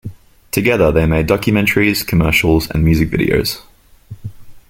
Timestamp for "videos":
3.11-3.61